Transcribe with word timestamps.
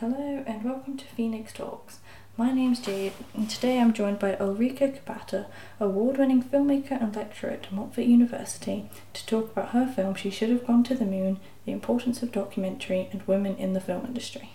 Hello 0.00 0.42
and 0.46 0.64
welcome 0.64 0.96
to 0.96 1.04
Phoenix 1.06 1.52
Talks. 1.52 2.00
My 2.36 2.52
name's 2.52 2.80
Jade 2.80 3.12
and 3.34 3.48
today 3.48 3.78
I'm 3.80 3.92
joined 3.94 4.18
by 4.18 4.36
Ulrika 4.36 4.88
Kubatta, 4.88 5.46
award 5.80 6.18
winning 6.18 6.42
filmmaker 6.42 7.00
and 7.00 7.14
lecturer 7.16 7.50
at 7.50 7.62
De 7.62 7.74
Montfort 7.74 8.04
University, 8.06 8.90
to 9.14 9.26
talk 9.26 9.52
about 9.52 9.70
her 9.70 9.86
film 9.86 10.14
She 10.14 10.30
Should 10.30 10.50
Have 10.50 10.66
Gone 10.66 10.84
to 10.84 10.94
the 10.94 11.06
Moon, 11.06 11.38
the 11.64 11.72
importance 11.72 12.22
of 12.22 12.32
documentary 12.32 13.08
and 13.10 13.22
women 13.26 13.56
in 13.56 13.72
the 13.72 13.80
film 13.80 14.04
industry. 14.04 14.50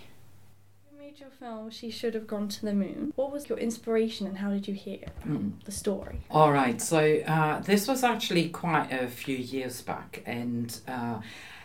You 0.92 0.98
made 0.98 1.18
your 1.18 1.30
film 1.30 1.70
She 1.70 1.90
Should 1.90 2.14
Have 2.14 2.28
Gone 2.28 2.48
to 2.48 2.64
the 2.64 2.72
Moon. 2.74 3.12
What 3.16 3.32
was 3.32 3.48
your 3.48 3.58
inspiration 3.58 4.28
and 4.28 4.38
how 4.38 4.50
did 4.50 4.68
you 4.68 4.74
hear 4.74 4.98
Mm. 5.26 5.64
the 5.64 5.72
story? 5.72 6.20
All 6.30 6.52
right, 6.52 6.80
so 6.80 7.20
uh, 7.26 7.60
this 7.60 7.88
was 7.88 8.04
actually 8.04 8.48
quite 8.48 8.92
a 8.92 9.08
few 9.08 9.36
years 9.36 9.82
back, 9.82 10.22
and 10.24 10.78
uh, 10.86 11.20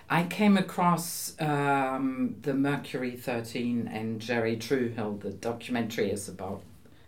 I 0.10 0.24
came 0.24 0.58
across 0.58 1.36
um, 1.40 2.36
the 2.42 2.54
Mercury 2.54 3.18
13 3.18 3.90
and 3.92 4.22
Jerri 4.22 4.58
Truhill. 4.58 5.20
The 5.20 5.32
documentary 5.32 6.12
is 6.12 6.30
about 6.30 6.62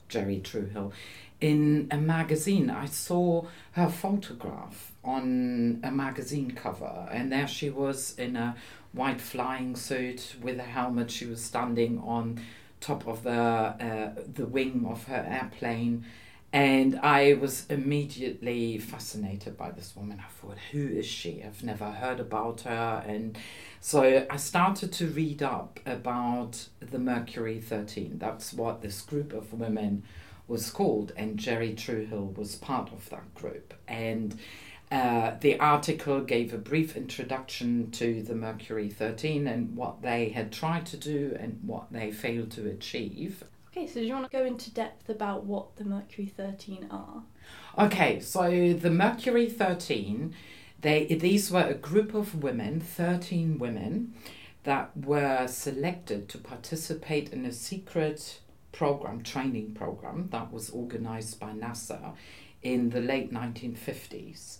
Jerri 0.10 0.42
Truhill. 0.42 0.92
In 1.40 1.88
a 1.92 1.98
magazine, 1.98 2.70
I 2.70 2.88
saw 2.88 3.46
her 3.72 3.88
photograph 3.88 4.92
on 5.06 5.80
a 5.82 5.92
magazine 5.92 6.52
cover, 6.52 7.08
and 7.10 7.32
there 7.32 7.48
she 7.48 7.70
was 7.70 8.20
in 8.20 8.36
a 8.36 8.58
white 8.92 9.22
flying 9.22 9.78
suit 9.78 10.36
with 10.42 10.60
a 10.60 10.64
helmet. 10.64 11.10
She 11.10 11.26
was 11.26 11.42
standing 11.42 12.00
on 12.00 12.42
top 12.82 13.08
of 13.08 13.24
the 13.24 13.32
uh, 13.32 14.14
the 14.34 14.46
wing 14.46 14.86
of 14.86 15.06
her 15.06 15.26
airplane 15.30 16.04
and 16.52 17.00
I 17.02 17.34
was 17.34 17.68
immediately 17.70 18.80
fascinated 18.80 19.56
by 19.56 19.70
this 19.70 19.96
woman. 19.96 20.20
I 20.20 20.30
thought, 20.30 20.58
who 20.72 20.88
is 20.88 21.06
she? 21.06 21.44
I've 21.44 21.64
never 21.64 21.92
heard 21.92 22.20
about 22.20 22.62
her. 22.62 23.04
And 23.06 23.38
so 23.80 24.26
I 24.30 24.38
started 24.38 24.92
to 24.94 25.08
read 25.08 25.44
up 25.44 25.80
about 25.86 26.68
the 26.80 26.98
Mercury 26.98 27.62
13. 27.62 28.18
That's 28.18 28.52
what 28.52 28.82
this 28.82 29.02
group 29.02 29.32
of 29.32 29.54
women 29.54 30.04
was 30.48 30.72
called. 30.72 31.12
And 31.16 31.38
Jerri 31.38 31.76
Truhill 31.76 32.36
was 32.36 32.56
part 32.56 32.92
of 32.92 33.08
that 33.12 33.36
group. 33.36 33.76
And 33.88 34.36
uh, 34.92 35.36
the 35.40 35.60
article 35.60 36.22
gave 36.22 36.52
a 36.52 36.58
brief 36.58 36.98
introduction 36.98 37.92
to 37.92 38.24
the 38.24 38.34
Mercury 38.34 38.90
13 38.90 39.46
and 39.46 39.76
what 39.76 40.02
they 40.02 40.30
had 40.30 40.52
tried 40.52 40.88
to 40.88 40.98
do 40.98 41.38
and 41.40 41.60
what 41.62 41.92
they 41.92 42.10
failed 42.10 42.50
to 42.52 42.68
achieve. 42.68 43.44
Okay, 43.72 43.86
so 43.86 44.00
do 44.00 44.06
you 44.06 44.14
want 44.14 44.32
to 44.32 44.36
go 44.36 44.46
into 44.46 44.72
depth 44.72 45.10
about 45.10 45.46
what 45.46 45.76
the 45.76 45.86
Mercury 45.86 46.26
13 46.26 46.88
are? 46.90 47.22
Okay, 47.78 48.20
so 48.20 48.74
the 48.74 48.90
Mercury 48.90 49.48
13, 49.48 50.34
they 50.82 51.06
these 51.06 51.52
were 51.52 51.68
a 51.68 51.76
group 51.76 52.16
of 52.16 52.42
women, 52.42 52.80
13 52.80 53.60
women, 53.60 54.16
that 54.64 54.90
were 54.98 55.46
selected 55.48 56.28
to 56.30 56.40
participate 56.40 57.32
in 57.32 57.46
a 57.46 57.52
secret 57.52 58.40
program, 58.72 59.22
training 59.22 59.74
program 59.76 60.30
that 60.32 60.52
was 60.52 60.72
organized 60.72 61.40
by 61.40 61.52
NASA 61.52 62.14
in 62.64 62.90
the 62.90 63.02
late 63.02 63.32
1950s. 63.32 64.58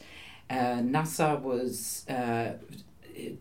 Uh, 0.52 0.82
NASA 0.82 1.40
was 1.42 2.08
uh, 2.10 2.54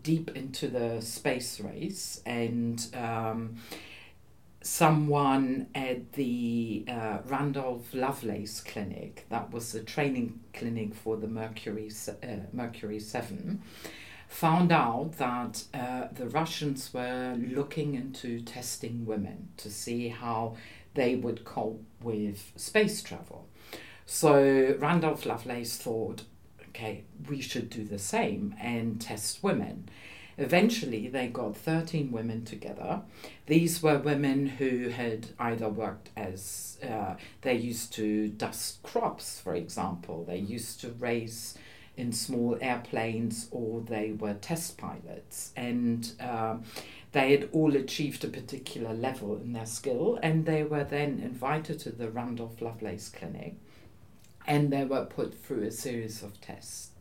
deep 0.01 0.35
into 0.35 0.67
the 0.67 0.99
space 1.01 1.59
race 1.59 2.21
and 2.25 2.87
um, 2.95 3.55
someone 4.61 5.67
at 5.73 6.13
the 6.13 6.83
uh, 6.87 7.19
Randolph 7.25 7.93
Lovelace 7.93 8.61
Clinic, 8.61 9.25
that 9.29 9.51
was 9.51 9.71
the 9.71 9.81
training 9.81 10.41
clinic 10.53 10.93
for 10.93 11.17
the 11.17 11.27
Mercury, 11.27 11.91
uh, 12.07 12.27
Mercury 12.51 12.99
7, 12.99 13.61
found 14.27 14.71
out 14.71 15.13
that 15.17 15.63
uh, 15.73 16.07
the 16.11 16.27
Russians 16.27 16.93
were 16.93 17.35
looking 17.37 17.95
into 17.95 18.41
testing 18.41 19.05
women 19.05 19.49
to 19.57 19.71
see 19.71 20.09
how 20.09 20.55
they 20.93 21.15
would 21.15 21.45
cope 21.45 21.83
with 22.01 22.51
space 22.55 23.01
travel. 23.01 23.47
So 24.05 24.75
Randolph 24.79 25.25
Lovelace 25.25 25.77
thought, 25.77 26.23
okay, 26.69 27.03
we 27.27 27.41
should 27.41 27.69
do 27.69 27.83
the 27.83 27.99
same 27.99 28.55
and 28.59 28.99
test 28.99 29.43
women. 29.43 29.89
Eventually, 30.39 31.09
they 31.09 31.27
got 31.27 31.57
13 31.57 32.13
women 32.13 32.45
together. 32.45 33.01
These 33.47 33.83
were 33.83 33.99
women 33.99 34.47
who 34.47 34.87
had 34.87 35.27
either 35.37 35.67
worked 35.67 36.11
as, 36.15 36.77
uh, 36.81 37.15
they 37.41 37.55
used 37.55 37.91
to 37.95 38.29
dust 38.29 38.81
crops, 38.81 39.41
for 39.41 39.53
example, 39.53 40.23
they 40.23 40.37
used 40.37 40.79
to 40.79 40.91
race 40.93 41.57
in 41.97 42.13
small 42.13 42.57
airplanes, 42.61 43.49
or 43.51 43.81
they 43.81 44.13
were 44.13 44.33
test 44.33 44.77
pilots. 44.77 45.51
And 45.57 46.09
um, 46.21 46.63
they 47.11 47.31
had 47.31 47.49
all 47.51 47.75
achieved 47.75 48.23
a 48.23 48.29
particular 48.29 48.93
level 48.93 49.35
in 49.35 49.51
their 49.51 49.65
skill, 49.65 50.17
and 50.23 50.45
they 50.45 50.63
were 50.63 50.85
then 50.85 51.19
invited 51.19 51.79
to 51.79 51.91
the 51.91 52.09
Randolph 52.09 52.61
Lovelace 52.61 53.09
Clinic, 53.09 53.55
and 54.47 54.71
they 54.71 54.85
were 54.85 55.03
put 55.03 55.37
through 55.43 55.63
a 55.63 55.71
series 55.71 56.23
of 56.23 56.39
tests 56.39 56.91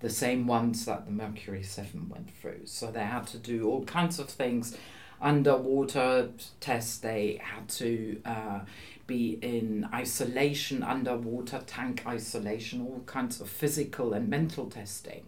the 0.00 0.10
same 0.10 0.46
ones 0.46 0.84
that 0.84 1.06
the 1.06 1.12
Mercury 1.12 1.62
7 1.62 2.08
went 2.08 2.30
through. 2.36 2.66
So 2.66 2.90
they 2.90 3.04
had 3.04 3.26
to 3.28 3.38
do 3.38 3.68
all 3.68 3.84
kinds 3.84 4.18
of 4.18 4.28
things 4.28 4.76
underwater 5.20 6.30
tests, 6.60 6.98
they 6.98 7.40
had 7.42 7.68
to 7.68 8.20
uh, 8.24 8.60
be 9.06 9.38
in 9.42 9.88
isolation, 9.92 10.82
underwater 10.82 11.60
tank 11.66 12.02
isolation, 12.06 12.82
all 12.82 13.02
kinds 13.06 13.40
of 13.40 13.48
physical 13.48 14.12
and 14.12 14.28
mental 14.28 14.66
testing. 14.66 15.24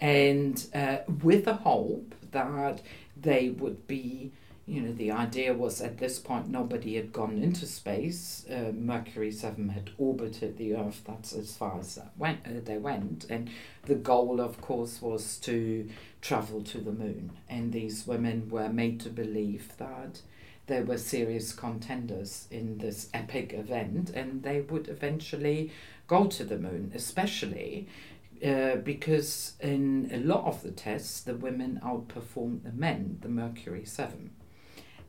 And 0.00 0.64
uh, 0.74 0.98
with 1.22 1.44
the 1.44 1.54
hope 1.54 2.14
that 2.30 2.80
they 3.20 3.50
would 3.50 3.86
be 3.86 4.32
you 4.68 4.82
know, 4.82 4.92
the 4.92 5.10
idea 5.10 5.54
was 5.54 5.80
at 5.80 5.96
this 5.96 6.18
point 6.18 6.50
nobody 6.50 6.96
had 6.96 7.10
gone 7.10 7.38
into 7.38 7.64
space. 7.64 8.44
Uh, 8.50 8.70
Mercury 8.74 9.32
7 9.32 9.70
had 9.70 9.90
orbited 9.96 10.58
the 10.58 10.76
Earth, 10.76 11.00
that's 11.06 11.32
as 11.32 11.56
far 11.56 11.80
as 11.80 11.94
that 11.94 12.12
went, 12.18 12.40
uh, 12.44 12.60
they 12.62 12.76
went. 12.76 13.24
And 13.30 13.48
the 13.84 13.94
goal, 13.94 14.42
of 14.42 14.60
course, 14.60 15.00
was 15.00 15.38
to 15.38 15.88
travel 16.20 16.62
to 16.64 16.78
the 16.78 16.92
moon. 16.92 17.32
And 17.48 17.72
these 17.72 18.06
women 18.06 18.50
were 18.50 18.68
made 18.68 19.00
to 19.00 19.08
believe 19.08 19.72
that 19.78 20.20
there 20.66 20.84
were 20.84 20.98
serious 20.98 21.54
contenders 21.54 22.46
in 22.50 22.76
this 22.76 23.08
epic 23.14 23.54
event 23.54 24.10
and 24.10 24.42
they 24.42 24.60
would 24.60 24.86
eventually 24.88 25.72
go 26.06 26.26
to 26.26 26.44
the 26.44 26.58
moon, 26.58 26.92
especially. 26.94 27.88
Uh, 28.44 28.76
because 28.76 29.54
in 29.60 30.10
a 30.12 30.18
lot 30.18 30.44
of 30.44 30.62
the 30.62 30.70
tests, 30.70 31.22
the 31.22 31.34
women 31.34 31.80
outperformed 31.82 32.64
the 32.64 32.72
men, 32.72 33.18
the 33.22 33.28
Mercury 33.30 33.86
7 33.86 34.30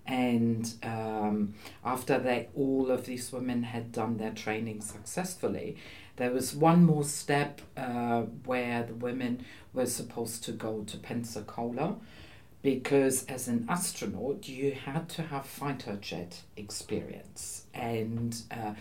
and 0.10 0.74
um, 0.82 1.54
after 1.86 2.18
they 2.18 2.48
all 2.56 2.90
of 2.90 3.06
these 3.06 3.32
women 3.32 3.62
had 3.62 3.92
done 3.92 4.18
their 4.18 4.32
training 4.32 4.82
successfully. 4.82 5.78
There 6.16 6.32
was 6.32 6.54
one 6.54 6.84
more 6.84 7.04
step 7.04 7.62
uh, 7.78 8.24
where 8.44 8.84
the 8.84 8.96
women 8.96 9.46
were 9.72 9.86
supposed 9.86 10.44
to 10.46 10.52
go 10.52 10.84
to 10.88 10.98
pensacola 10.98 11.96
because 12.62 13.26
as 13.28 13.48
an 13.48 13.66
astronaut 13.70 14.50
you 14.50 14.72
had 14.72 15.08
to 15.10 15.22
have 15.22 15.46
fighter 15.46 15.96
jet 16.02 16.42
experience. 16.58 17.66
And 17.74 18.36
uh, 18.52 18.74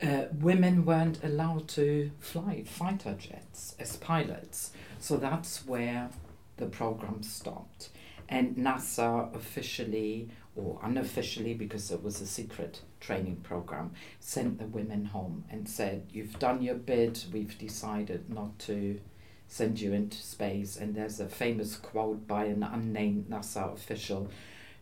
uh, 0.00 0.26
women 0.40 0.86
weren't 0.86 1.22
allowed 1.22 1.66
to 1.68 2.12
fly 2.20 2.62
fighter 2.64 3.14
jets 3.14 3.74
as 3.78 3.96
pilots. 3.96 4.70
So 5.00 5.16
that's 5.16 5.66
where 5.66 6.10
the 6.58 6.66
program 6.66 7.24
stopped 7.24 7.90
and 8.30 8.56
nasa 8.56 9.34
officially 9.34 10.30
or 10.56 10.78
unofficially 10.82 11.52
because 11.52 11.90
it 11.90 12.02
was 12.02 12.20
a 12.20 12.26
secret 12.26 12.80
training 13.00 13.36
program, 13.36 13.90
sent 14.20 14.58
the 14.58 14.66
women 14.66 15.04
home 15.04 15.44
and 15.50 15.68
said, 15.68 16.06
You've 16.10 16.38
done 16.38 16.62
your 16.62 16.76
bit, 16.76 17.26
we've 17.32 17.58
decided 17.58 18.30
not 18.32 18.58
to 18.60 19.00
send 19.48 19.80
you 19.80 19.92
into 19.92 20.18
space. 20.18 20.76
And 20.76 20.94
there's 20.94 21.18
a 21.18 21.26
famous 21.26 21.76
quote 21.76 22.26
by 22.26 22.44
an 22.44 22.62
unnamed 22.62 23.28
NASA 23.28 23.72
official 23.72 24.30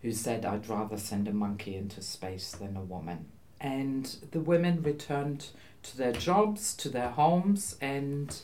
who 0.02 0.12
said, 0.12 0.44
I'd 0.44 0.68
rather 0.68 0.96
send 0.96 1.26
a 1.26 1.32
monkey 1.32 1.74
into 1.74 2.02
space 2.02 2.52
than 2.52 2.76
a 2.76 2.82
woman. 2.82 3.26
And 3.60 4.04
the 4.30 4.40
women 4.40 4.82
returned 4.82 5.46
to 5.84 5.96
their 5.96 6.12
jobs, 6.12 6.74
to 6.76 6.88
their 6.88 7.10
homes, 7.10 7.76
and 7.80 8.36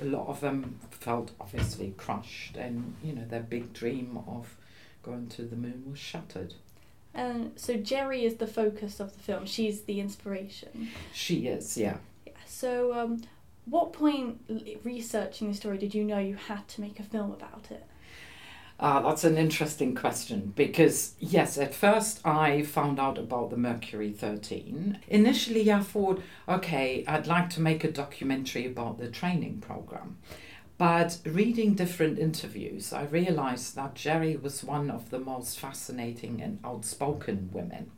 a 0.00 0.04
lot 0.04 0.28
of 0.28 0.40
them 0.40 0.78
felt 0.90 1.32
obviously 1.40 1.94
crushed, 1.96 2.56
and 2.56 2.94
you 3.02 3.14
know, 3.14 3.24
their 3.24 3.42
big 3.42 3.72
dream 3.72 4.18
of 4.26 4.56
going 5.08 5.28
to 5.28 5.42
the 5.42 5.56
moon 5.56 5.84
was 5.88 5.98
shattered. 5.98 6.54
And 7.14 7.52
so 7.56 7.74
Jerri 7.74 8.22
is 8.22 8.36
the 8.36 8.46
focus 8.46 9.00
of 9.00 9.12
the 9.12 9.18
film. 9.18 9.46
She's 9.46 9.82
the 9.82 10.00
inspiration. 10.00 10.90
She 11.12 11.46
is, 11.48 11.76
yeah. 11.76 11.96
Yeah. 12.26 12.32
So, 12.46 12.92
um, 12.94 13.22
what 13.64 13.92
point 13.92 14.40
researching 14.84 15.48
the 15.48 15.54
story 15.54 15.78
did 15.78 15.94
you 15.94 16.04
know 16.04 16.18
you 16.18 16.36
had 16.36 16.68
to 16.68 16.80
make 16.80 17.00
a 17.00 17.02
film 17.02 17.32
about 17.32 17.66
it? 17.70 17.84
Ah, 18.80 19.00
that's 19.00 19.24
an 19.24 19.36
interesting 19.36 19.94
question 19.96 20.52
because, 20.54 21.14
yes, 21.18 21.58
at 21.58 21.74
first 21.74 22.24
I 22.24 22.62
found 22.62 23.00
out 23.00 23.18
about 23.18 23.50
the 23.50 23.56
Mercury 23.56 24.12
13. 24.12 25.00
Initially, 25.08 25.72
I 25.72 25.80
thought, 25.80 26.22
okay, 26.48 27.04
I'd 27.08 27.26
like 27.26 27.50
to 27.50 27.60
make 27.60 27.82
a 27.82 27.90
documentary 27.90 28.66
about 28.66 28.98
the 28.98 29.08
training 29.08 29.60
program. 29.60 30.18
But 30.78 31.18
reading 31.24 31.74
different 31.74 32.20
interviews, 32.20 32.92
I 32.92 33.02
realized 33.04 33.74
that 33.74 33.96
Jerri 33.96 34.40
was 34.40 34.62
one 34.62 34.90
of 34.90 35.10
the 35.10 35.18
most 35.18 35.58
fascinating 35.58 36.40
and 36.40 36.60
outspoken 36.64 37.50
women. 37.52 37.90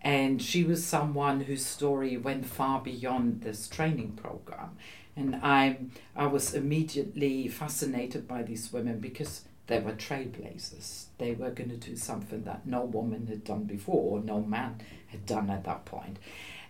And 0.00 0.40
she 0.40 0.62
was 0.62 0.84
someone 0.84 1.40
whose 1.42 1.66
story 1.66 2.16
went 2.16 2.46
far 2.46 2.80
beyond 2.80 3.42
this 3.42 3.68
training 3.68 4.12
program. 4.12 4.76
And 5.16 5.36
I, 5.42 5.78
I 6.14 6.26
was 6.26 6.54
immediately 6.54 7.48
fascinated 7.48 8.28
by 8.28 8.44
these 8.44 8.72
women 8.72 9.00
because 9.00 9.44
they 9.66 9.80
were 9.80 9.92
trailblazers. 9.92 11.06
They 11.18 11.32
were 11.32 11.50
going 11.50 11.70
to 11.70 11.76
do 11.76 11.96
something 11.96 12.44
that 12.44 12.66
no 12.66 12.84
woman 12.84 13.26
had 13.26 13.44
done 13.44 13.64
before, 13.64 14.18
or 14.18 14.22
no 14.22 14.40
man 14.40 14.80
had 15.08 15.26
done 15.26 15.50
at 15.50 15.64
that 15.64 15.84
point. 15.84 16.18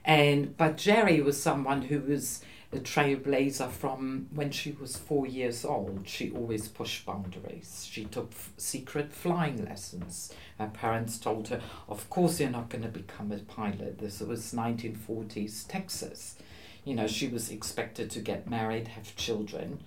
And 0.04 0.56
but 0.56 0.76
Jerri 0.76 1.22
was 1.22 1.40
someone 1.40 1.82
who 1.82 2.00
was 2.00 2.42
a 2.72 2.78
trailblazer 2.78 3.70
from 3.70 4.28
when 4.34 4.50
she 4.50 4.72
was 4.72 4.96
four 4.96 5.26
years 5.26 5.64
old. 5.64 6.08
She 6.08 6.30
always 6.30 6.68
pushed 6.68 7.04
boundaries. 7.04 7.86
She 7.90 8.04
took 8.04 8.30
f- 8.32 8.50
secret 8.56 9.12
flying 9.12 9.64
lessons. 9.64 10.32
Her 10.58 10.68
parents 10.68 11.18
told 11.18 11.48
her, 11.48 11.60
"Of 11.88 12.08
course, 12.08 12.40
you're 12.40 12.50
not 12.50 12.70
going 12.70 12.82
to 12.84 12.88
become 12.88 13.30
a 13.30 13.38
pilot." 13.38 13.98
This 13.98 14.20
was 14.20 14.54
1940s 14.54 15.64
Texas. 15.64 16.36
You 16.84 16.94
know, 16.94 17.06
she 17.06 17.28
was 17.28 17.50
expected 17.50 18.10
to 18.10 18.20
get 18.20 18.48
married, 18.48 18.88
have 18.88 19.14
children, 19.16 19.80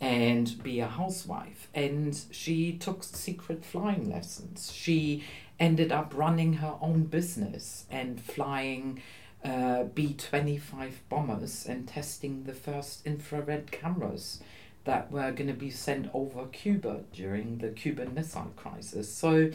and 0.00 0.62
be 0.62 0.80
a 0.80 0.86
housewife. 0.86 1.68
And 1.74 2.18
she 2.30 2.74
took 2.74 3.02
secret 3.02 3.64
flying 3.64 4.10
lessons. 4.10 4.70
She 4.72 5.24
ended 5.58 5.90
up 5.90 6.12
running 6.14 6.54
her 6.54 6.76
own 6.82 7.04
business 7.04 7.86
and 7.90 8.20
flying 8.20 9.00
uh, 9.46 9.84
B 9.84 10.14
25 10.14 11.02
bombers 11.08 11.66
and 11.66 11.86
testing 11.86 12.44
the 12.44 12.52
first 12.52 13.06
infrared 13.06 13.70
cameras 13.70 14.40
that 14.84 15.10
were 15.10 15.32
going 15.32 15.48
to 15.48 15.52
be 15.52 15.70
sent 15.70 16.08
over 16.14 16.46
Cuba 16.46 17.00
during 17.12 17.58
the 17.58 17.68
Cuban 17.68 18.14
Missile 18.14 18.52
Crisis. 18.56 19.12
So 19.12 19.50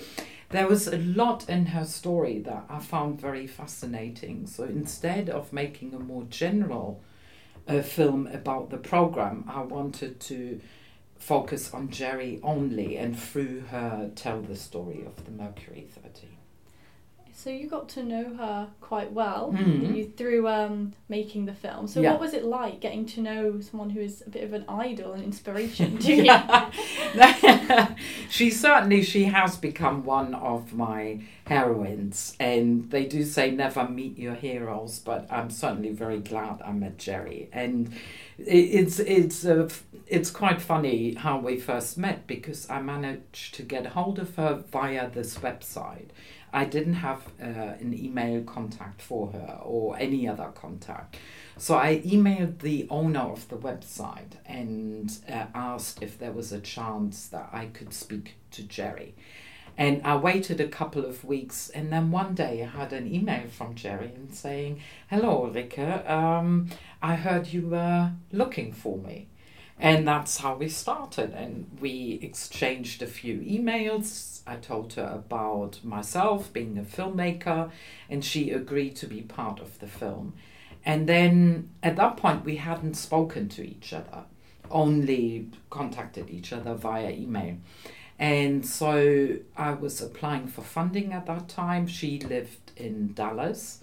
there 0.50 0.68
was 0.68 0.88
a 0.88 0.98
lot 0.98 1.50
in 1.50 1.68
her 1.68 1.86
story 1.86 2.40
that 2.40 2.66
I 2.70 2.80
found 2.80 3.20
very 3.20 3.48
fascinating. 3.48 4.48
So 4.48 4.64
instead 4.64 5.30
of 5.30 5.54
making 5.54 5.94
a 5.94 6.00
more 6.00 6.24
general 6.30 7.02
uh, 7.68 7.82
film 7.82 8.28
about 8.28 8.70
the 8.70 8.78
program, 8.78 9.46
I 9.48 9.62
wanted 9.62 10.20
to 10.22 10.60
focus 11.18 11.74
on 11.74 11.90
Jerri 11.90 12.40
only 12.44 12.98
and 12.98 13.18
through 13.18 13.62
her 13.72 14.12
tell 14.16 14.42
the 14.42 14.56
story 14.56 15.06
of 15.06 15.24
the 15.26 15.32
Mercury 15.32 15.88
13. 16.04 16.41
So 17.44 17.50
you 17.50 17.68
got 17.68 17.90
to 17.90 18.04
know 18.04 18.36
her 18.36 18.68
quite 18.82 19.12
well 19.14 19.52
Mhm. 19.52 19.96
you 19.96 20.04
through 20.06 20.48
um, 20.48 20.94
making 21.10 21.46
the 21.48 21.54
film. 21.56 21.88
So 21.88 22.00
Yeah. 22.02 22.12
what 22.12 22.20
was 22.22 22.34
it 22.36 22.44
like 22.46 22.80
getting 22.82 23.06
to 23.08 23.22
know 23.22 23.60
someone 23.62 23.90
who 23.90 24.00
is 24.00 24.22
a 24.28 24.30
bit 24.30 24.44
of 24.44 24.54
an 24.54 24.64
idol 24.70 25.14
and 25.14 25.24
inspiration 25.24 25.98
to 26.06 26.14
you? 26.14 26.32
She 28.30 28.50
certainly 28.50 29.02
she 29.04 29.26
has 29.26 29.58
become 29.58 30.04
one 30.06 30.34
of 30.36 30.74
my 30.74 31.22
heroines 31.46 32.36
and 32.40 32.90
they 32.92 33.06
do 33.06 33.24
say 33.24 33.52
never 33.52 33.88
meet 33.90 34.18
your 34.18 34.36
heroes 34.36 35.00
but 35.00 35.28
i'm 35.30 35.50
certainly 35.50 35.90
very 35.90 36.20
glad 36.20 36.62
i 36.64 36.72
met 36.72 36.98
Jerri 36.98 37.48
and 37.52 37.92
it, 38.38 38.46
it's 38.80 39.00
it's 39.00 39.44
uh, 39.46 39.68
it's 40.08 40.32
quite 40.32 40.62
funny 40.62 41.14
how 41.16 41.40
we 41.40 41.58
first 41.60 41.98
met 41.98 42.26
because 42.26 42.70
i 42.70 42.80
managed 42.82 43.54
to 43.56 43.64
get 43.64 43.86
hold 43.88 44.18
of 44.18 44.36
her 44.36 44.64
via 44.72 45.10
this 45.10 45.40
website 45.40 46.08
i 46.54 46.66
didn't 46.66 46.96
have 46.96 47.22
uh, 47.42 47.46
an 47.80 47.94
email 47.98 48.44
contact 48.44 49.02
for 49.02 49.32
her 49.32 49.60
or 49.64 49.98
any 49.98 50.28
other 50.28 50.52
contact 50.56 51.18
so 51.62 51.78
I 51.78 52.00
emailed 52.00 52.60
the 52.60 52.88
owner 52.90 53.20
of 53.20 53.48
the 53.50 53.56
website 53.56 54.34
and 54.48 55.16
uh, 55.30 55.46
asked 55.54 56.02
if 56.02 56.18
there 56.18 56.32
was 56.32 56.52
a 56.52 56.60
chance 56.60 57.28
that 57.28 57.50
I 57.54 57.68
could 57.68 57.94
speak 57.94 58.38
to 58.52 58.64
Jerri. 58.64 59.12
And 59.78 60.02
I 60.04 60.16
waited 60.16 60.60
a 60.60 60.68
couple 60.68 61.06
of 61.06 61.24
weeks, 61.24 61.70
and 61.70 61.94
then 61.94 62.10
one 62.10 62.34
day 62.34 62.64
I 62.64 62.66
had 62.66 62.94
an 62.94 63.14
email 63.14 63.48
from 63.48 63.76
Jerri 63.76 64.14
and 64.16 64.34
saying, 64.34 64.82
"Hello, 65.08 65.48
Ulrike. 65.48 66.10
Um, 66.10 66.70
I 67.02 67.16
heard 67.16 67.48
you 67.48 67.68
were 67.68 68.12
looking 68.32 68.74
for 68.74 68.98
me." 68.98 69.28
And 69.82 70.08
that's 70.08 70.38
how 70.38 70.56
we 70.56 70.70
started. 70.70 71.34
And 71.34 71.80
we 71.82 72.20
exchanged 72.22 73.02
a 73.02 73.08
few 73.08 73.40
emails. 73.40 74.42
I 74.46 74.58
told 74.58 74.94
her 74.94 75.12
about 75.12 75.84
myself 75.84 76.54
being 76.54 76.78
a 76.78 76.84
filmmaker, 76.84 77.72
and 78.08 78.24
she 78.24 78.52
agreed 78.52 78.96
to 78.98 79.08
be 79.08 79.22
part 79.22 79.60
of 79.60 79.80
the 79.80 79.88
film. 79.88 80.36
And 80.86 81.10
then 81.10 81.72
at 81.82 81.96
that 81.96 82.16
point, 82.16 82.46
we 82.46 82.58
hadn't 82.58 82.94
spoken 82.94 83.50
to 83.50 83.68
each 83.68 83.92
other, 83.92 84.26
only 84.70 85.50
contacted 85.72 86.30
each 86.30 86.54
other 86.54 86.76
via 86.76 87.10
email. 87.10 87.58
And 88.20 88.64
so 88.64 89.38
I 89.58 89.74
was 89.74 90.00
applying 90.00 90.46
for 90.46 90.62
funding 90.62 91.12
at 91.12 91.26
that 91.26 91.50
time. 91.50 91.88
She 91.88 92.20
lived 92.20 92.72
in 92.78 93.14
Dallas. 93.14 93.80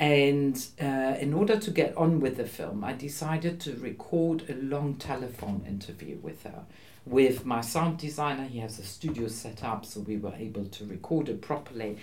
And 0.00 0.66
uh, 0.80 1.14
in 1.20 1.34
order 1.34 1.58
to 1.58 1.70
get 1.70 1.94
on 1.94 2.20
with 2.20 2.38
the 2.38 2.46
film, 2.46 2.82
I 2.82 2.94
decided 2.94 3.60
to 3.60 3.74
record 3.74 4.48
a 4.48 4.54
long 4.54 4.94
telephone 4.94 5.62
interview 5.68 6.16
with 6.22 6.42
her. 6.44 6.64
With 7.04 7.44
my 7.44 7.60
sound 7.60 7.98
designer, 7.98 8.44
he 8.44 8.60
has 8.60 8.78
a 8.78 8.82
studio 8.82 9.28
set 9.28 9.62
up, 9.62 9.84
so 9.84 10.00
we 10.00 10.16
were 10.16 10.32
able 10.38 10.64
to 10.64 10.86
record 10.86 11.28
it 11.28 11.42
properly. 11.42 11.98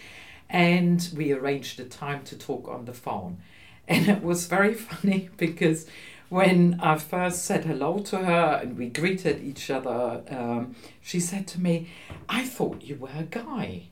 And 0.48 1.10
we 1.16 1.32
arranged 1.32 1.80
a 1.80 1.86
time 1.86 2.24
to 2.26 2.38
talk 2.38 2.68
on 2.68 2.86
the 2.86 2.94
phone. 2.94 3.40
And 3.88 4.08
it 4.08 4.22
was 4.22 4.46
very 4.46 4.74
funny 4.76 5.30
because 5.36 5.88
when 6.30 6.80
I 6.80 7.00
first 7.00 7.46
said 7.46 7.66
hello 7.66 7.98
to 7.98 8.18
her 8.20 8.60
and 8.62 8.78
we 8.78 8.90
greeted 8.90 9.44
each 9.44 9.72
other, 9.72 10.22
um, 10.30 10.76
she 11.02 11.20
said 11.20 11.48
to 11.48 11.60
me, 11.60 11.90
I 12.30 12.46
thought 12.46 12.84
you 12.84 12.98
were 12.98 13.10
a 13.18 13.24
guy. 13.24 13.88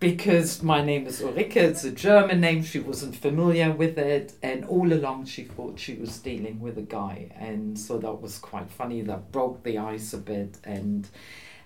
Because 0.00 0.62
my 0.62 0.80
name 0.80 1.08
is 1.08 1.20
Ulrike, 1.20 1.56
it's 1.56 1.82
a 1.82 1.90
German 1.90 2.40
name, 2.40 2.62
she 2.62 2.78
wasn't 2.78 3.16
familiar 3.16 3.72
with 3.72 3.98
it, 3.98 4.32
and 4.44 4.64
all 4.66 4.92
along 4.92 5.24
she 5.24 5.42
thought 5.42 5.80
she 5.80 5.94
was 5.94 6.18
dealing 6.18 6.60
with 6.60 6.78
a 6.78 6.82
guy. 6.82 7.32
And 7.36 7.76
so 7.76 7.98
that 7.98 8.22
was 8.22 8.38
quite 8.38 8.70
funny, 8.70 9.02
that 9.02 9.32
broke 9.32 9.64
the 9.64 9.78
ice 9.78 10.12
a 10.12 10.18
bit. 10.18 10.58
And, 10.62 11.08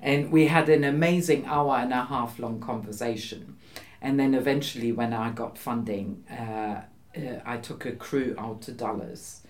and 0.01 0.33
we 0.33 0.47
had 0.47 0.71
an 0.71 0.83
amazing 0.83 1.45
hour 1.45 1.77
and 1.77 1.93
a 1.93 2.05
half 2.05 2.39
long 2.39 2.59
conversation. 2.59 3.59
And 4.01 4.19
then 4.19 4.35
eventually, 4.35 4.93
when 4.93 5.13
I 5.13 5.31
got 5.31 5.59
funding, 5.59 6.25
uh, 6.31 6.81
uh, 7.15 7.41
I 7.45 7.59
took 7.59 7.85
a 7.85 7.93
crew 7.93 8.35
out 8.39 8.63
to 8.63 8.73
Dallas. 8.73 9.42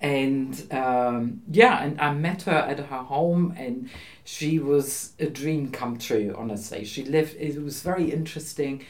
And 0.00 0.72
um, 0.72 1.42
yeah, 1.50 1.82
and 1.82 2.00
I 2.00 2.12
met 2.12 2.42
her 2.42 2.52
at 2.52 2.78
her 2.78 2.98
home, 2.98 3.54
and 3.56 3.90
she 4.24 4.58
was 4.58 5.12
a 5.18 5.26
dream 5.26 5.70
come 5.70 5.98
true, 5.98 6.34
honestly. 6.38 6.84
She 6.84 7.04
lived, 7.04 7.36
it 7.38 7.60
was 7.62 7.82
very 7.82 8.12
interesting. 8.12 8.84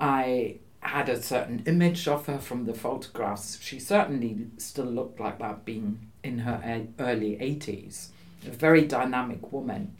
I 0.00 0.56
had 0.80 1.08
a 1.08 1.20
certain 1.20 1.62
image 1.66 2.08
of 2.08 2.26
her 2.26 2.38
from 2.38 2.64
the 2.64 2.74
photographs. 2.74 3.58
She 3.60 3.78
certainly 3.78 4.46
still 4.56 4.86
looked 4.86 5.20
like 5.20 5.38
that, 5.38 5.64
being 5.64 6.10
in 6.22 6.40
her 6.40 6.86
early 6.98 7.36
80s. 7.36 8.08
A 8.46 8.50
very 8.50 8.86
dynamic 8.86 9.52
woman. 9.52 9.96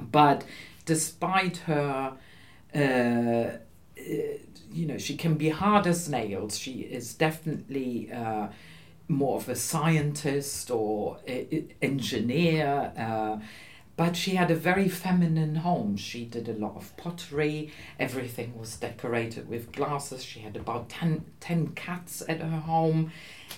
But 0.00 0.44
despite 0.84 1.58
her 1.58 2.16
uh, 2.74 2.78
uh, 2.78 3.58
you 4.72 4.86
know, 4.86 4.98
she 4.98 5.16
can 5.16 5.34
be 5.34 5.50
hard 5.50 5.86
as 5.86 6.08
nails. 6.08 6.58
She 6.58 6.80
is 6.80 7.14
definitely 7.14 8.10
uh, 8.12 8.48
more 9.08 9.36
of 9.36 9.48
a 9.48 9.56
scientist 9.56 10.70
or 10.70 11.18
engineer. 11.82 12.92
Uh, 12.96 13.38
but 13.96 14.16
she 14.16 14.34
had 14.34 14.50
a 14.50 14.56
very 14.56 14.88
feminine 14.88 15.56
home. 15.56 15.96
She 15.96 16.24
did 16.24 16.48
a 16.48 16.52
lot 16.52 16.74
of 16.76 16.96
pottery. 16.96 17.70
Everything 18.00 18.58
was 18.58 18.76
decorated 18.76 19.48
with 19.48 19.70
glasses. 19.70 20.24
She 20.24 20.40
had 20.40 20.56
about 20.56 20.88
10, 20.88 21.24
10 21.38 21.68
cats 21.68 22.22
at 22.28 22.40
her 22.40 22.60
home. 22.60 23.12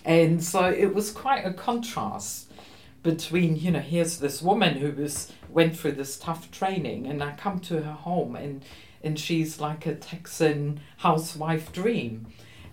And 0.05 0.45
so 0.45 0.69
it 0.69 0.95
was 0.95 1.11
quite 1.11 1.47
a 1.47 1.55
contrast 1.55 2.53
between, 3.03 3.57
you 3.57 3.71
know, 3.71 3.81
here's 3.81 4.19
this 4.19 4.43
woman 4.43 4.75
who 4.76 4.93
was 4.93 5.33
went 5.49 5.79
through 5.79 5.93
this 5.93 6.19
tough 6.19 6.50
training 6.50 7.07
and 7.07 7.23
I 7.23 7.33
come 7.33 7.61
to 7.61 7.83
her 7.83 7.93
home 7.93 8.37
and 8.37 8.65
and 9.03 9.19
she's 9.19 9.61
like 9.61 9.87
a 9.87 9.95
Texan 9.95 10.81
housewife 10.99 11.73
dream. 11.73 12.26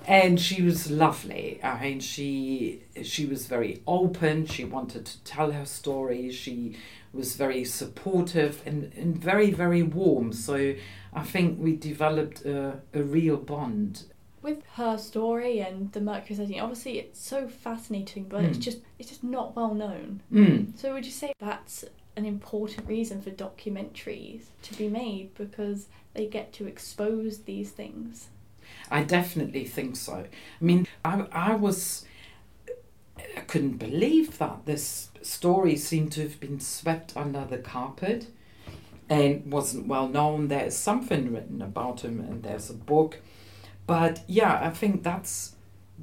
And 0.08 0.40
she 0.40 0.62
was 0.62 0.92
lovely. 0.92 1.60
I 1.64 1.82
mean, 1.82 2.00
she 2.00 2.82
she 3.04 3.26
was 3.26 3.46
very 3.48 3.82
open. 3.88 4.46
She 4.46 4.66
wanted 4.66 5.06
to 5.06 5.24
tell 5.24 5.52
her 5.52 5.66
story. 5.66 6.32
She 6.32 6.76
was 7.14 7.36
very 7.36 7.64
supportive 7.64 8.62
and, 8.66 8.92
and 8.98 9.16
very 9.18 9.52
very 9.52 9.84
warm. 9.84 10.34
So 10.34 10.76
I 11.14 11.24
think 11.24 11.60
we 11.60 11.76
developed 11.76 12.44
a, 12.46 12.80
a 12.94 13.04
real 13.04 13.38
bond. 13.38 14.04
With 14.42 14.62
her 14.74 14.98
story 14.98 15.60
and 15.60 15.90
the 15.94 16.02
Mercury 16.02 16.36
setting, 16.36 16.60
obviously 16.60 17.00
it's 17.00 17.22
so 17.22 17.48
fascinating, 17.48 18.26
but 18.26 18.44
it's 18.44 18.58
Mm. 18.58 18.62
just 18.62 18.80
it's 19.00 19.10
just 19.10 19.24
not 19.24 19.56
well 19.56 19.74
known. 19.74 20.22
Mm. 20.34 20.78
So 20.78 20.94
would 20.94 21.06
you 21.06 21.12
say 21.12 21.32
that's 21.40 21.86
an 22.18 22.26
important 22.26 22.88
reason 22.88 23.22
for 23.22 23.32
documentaries 23.32 24.44
to 24.64 24.78
be 24.78 24.88
made 24.90 25.34
because 25.36 25.88
they 26.14 26.28
get 26.28 26.52
to 26.54 26.68
expose 26.68 27.40
these 27.44 27.72
things? 27.72 28.28
I 28.92 29.04
definitely 29.04 29.66
think 29.66 29.96
so. 29.96 30.14
I 30.14 30.28
mean, 30.64 30.88
I, 31.04 31.26
I 31.32 31.56
was 31.56 32.06
couldn't 33.48 33.78
believe 33.78 34.38
that 34.40 34.66
this 34.66 35.10
story 35.22 35.76
seemed 35.76 36.12
to 36.14 36.22
have 36.22 36.40
been 36.40 36.60
swept 36.60 37.16
under 37.16 37.46
the 37.46 37.58
carpet 37.58 38.28
and 39.10 39.52
wasn't 39.52 39.88
well 39.88 40.08
known. 40.08 40.48
There's 40.48 40.76
something 40.76 41.34
written 41.34 41.62
about 41.62 42.02
him, 42.02 42.20
and 42.20 42.44
there's 42.44 42.70
a 42.70 42.74
book. 42.74 43.20
But 43.86 44.22
yeah, 44.28 44.60
I 44.62 44.70
think 44.70 45.04
that's 45.04 45.56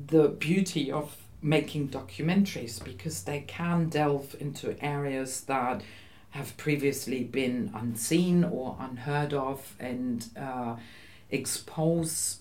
the 0.06 0.28
beauty 0.28 0.92
of 0.92 1.16
making 1.42 1.88
documentaries 1.88 2.82
because 2.82 3.24
they 3.24 3.40
can 3.40 3.88
delve 3.88 4.36
into 4.38 4.76
areas 4.84 5.42
that 5.42 5.82
have 6.30 6.56
previously 6.56 7.24
been 7.24 7.70
unseen 7.74 8.44
or 8.44 8.76
unheard 8.78 9.32
of 9.32 9.74
and 9.80 10.28
uh, 10.38 10.76
expose 11.30 12.40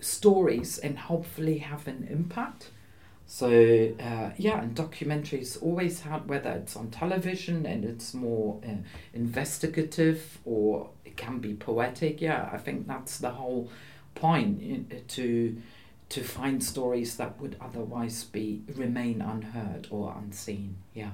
stories 0.00 0.78
and 0.78 0.98
hopefully 0.98 1.58
have 1.58 1.86
an 1.88 2.06
impact. 2.10 2.70
So 3.26 3.48
uh, 4.00 4.30
yeah, 4.36 4.60
and 4.60 4.74
documentaries 4.74 5.62
always 5.62 6.00
had 6.00 6.28
whether 6.28 6.50
it's 6.50 6.74
on 6.74 6.90
television 6.90 7.64
and 7.64 7.84
it's 7.84 8.12
more 8.12 8.60
uh, 8.66 8.82
investigative 9.14 10.38
or 10.44 10.90
it 11.04 11.16
can 11.16 11.38
be 11.38 11.54
poetic. 11.54 12.20
Yeah, 12.20 12.50
I 12.52 12.58
think 12.58 12.88
that's 12.88 13.18
the 13.18 13.30
whole 13.30 13.70
point 14.14 14.92
uh, 14.92 14.96
to 15.08 15.56
to 16.08 16.24
find 16.24 16.62
stories 16.62 17.16
that 17.18 17.40
would 17.40 17.54
otherwise 17.60 18.24
be 18.24 18.62
remain 18.74 19.22
unheard 19.22 19.86
or 19.90 20.12
unseen. 20.18 20.76
Yeah. 20.92 21.12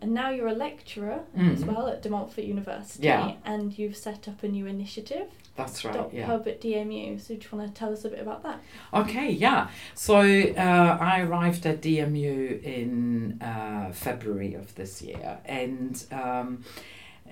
And 0.00 0.12
now 0.12 0.28
you're 0.30 0.48
a 0.48 0.54
lecturer 0.54 1.20
Mm. 1.36 1.54
as 1.54 1.64
well 1.64 1.88
at 1.88 2.02
De 2.02 2.10
Montfort 2.10 2.44
University, 2.44 3.06
Yeah. 3.06 3.32
and 3.46 3.76
you've 3.78 3.96
set 3.96 4.28
up 4.28 4.42
a 4.42 4.48
new 4.48 4.66
initiative, 4.66 5.28
That's 5.56 5.84
right. 5.86 5.94
Doc 5.94 6.10
yeah. 6.12 6.26
Hub 6.26 6.46
at 6.46 6.60
DMU. 6.60 7.18
So 7.18 7.34
do 7.34 7.40
you 7.50 7.58
want 7.58 7.74
to 7.74 7.78
tell 7.78 7.92
us 7.92 8.04
a 8.04 8.10
bit 8.10 8.20
about 8.20 8.42
that? 8.42 8.60
Okay, 8.92 9.30
yeah. 9.30 9.68
So 9.94 10.16
uh, 10.18 10.98
I 11.00 11.20
arrived 11.22 11.64
at 11.64 11.80
DMU 11.80 12.62
in 12.62 13.40
uh, 13.40 13.90
February 13.92 14.52
of 14.54 14.74
this 14.74 15.00
year, 15.00 15.38
and 15.46 16.04
um, 16.12 16.62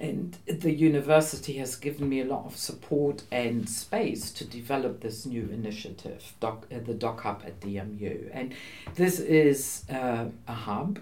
and 0.01 0.37
the 0.47 0.73
university 0.73 1.53
has 1.59 1.77
given 1.77 2.09
me 2.09 2.21
a 2.21 2.25
lot 2.25 2.47
of 2.47 2.57
support 2.57 3.23
and 3.31 3.69
space 3.69 4.33
to 4.33 4.45
develop 4.45 5.01
this 5.03 5.25
new 5.25 5.49
initiative, 5.53 6.33
doc, 6.41 6.67
uh, 6.75 6.79
the 6.85 6.95
Doc 6.95 7.21
Hub 7.21 7.43
at 7.47 7.61
DMU, 7.61 8.29
and 8.33 8.55
this 8.97 9.21
is 9.21 9.85
uh, 9.91 10.25
a 10.49 10.53
hub 10.53 10.99